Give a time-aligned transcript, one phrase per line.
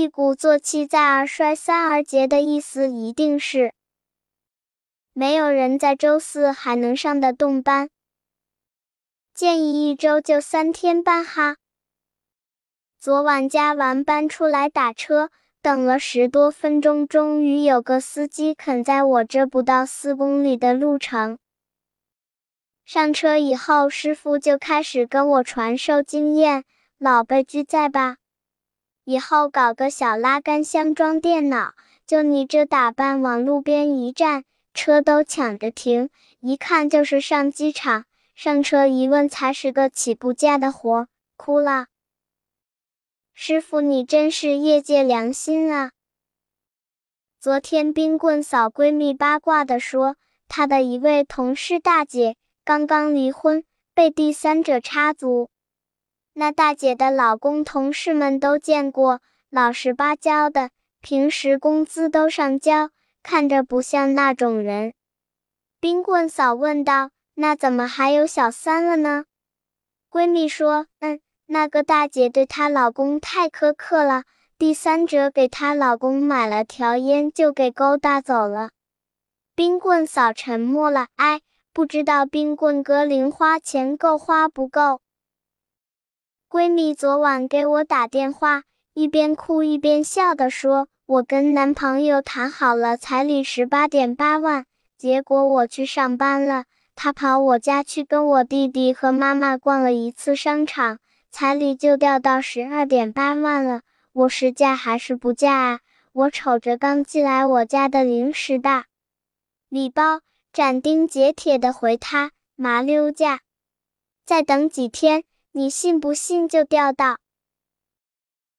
[0.00, 3.74] 一鼓作气，再而衰，三而竭的意思一定是，
[5.12, 7.90] 没有人在周四还能上得动班。
[9.34, 11.58] 建议一周就三天班哈。
[12.98, 15.28] 昨晚加完班出来打车，
[15.60, 21.36] 等了十多分钟，终于有个司机肯在我这不到四公里的路程。
[22.86, 26.64] 上车以后，师傅就开始跟我传授经验
[26.96, 28.16] ：“老辈居在吧？
[29.10, 31.74] 以后搞个小拉杆箱装电脑，
[32.06, 38.04] 就你这打扮，往路边一站，车都抢着停，一看就是上机场。
[38.36, 41.88] 上车一问，才是个起步价的活，哭了。
[43.34, 45.90] 师傅，你真是业界良心啊！
[47.40, 50.14] 昨天冰棍嫂闺蜜八卦的说，
[50.46, 55.50] 她的一位同事大姐。”刚刚离婚，被第三者插足。
[56.40, 60.70] 那大姐的老公，同事们都见过，老实巴交的，
[61.02, 62.88] 平时工资都上交，
[63.22, 64.94] 看着不像那种人。
[65.80, 69.26] 冰棍嫂问道：“那怎么还有小三了呢？”
[70.10, 74.22] 闺蜜说：“嗯，那个大姐对她老公太苛刻了，
[74.56, 78.70] 第三者给她老公买了条烟，就给勾搭走了。”
[79.54, 81.42] 冰棍嫂沉默了，哎。
[81.74, 85.02] 不知道冰棍哥零花钱够花不够？
[86.50, 94.66] 闺蜜昨晚给我打电话，一边哭一边笑的说：“我跟男朋友谈好了彩礼十八点八万，
[94.98, 96.64] 结果我去上班了，
[96.96, 100.98] 他跑我家去跟我弟弟和妈妈逛了一次商场，
[101.30, 103.82] 彩礼就掉到十二点八万了。
[104.12, 105.78] 我是嫁还是不嫁啊？
[106.12, 108.86] 我瞅着刚寄来我家的零食大
[109.68, 113.38] 礼包。”斩钉截铁的回他：“麻溜价，
[114.26, 117.18] 再等几天，你信不信就钓到。”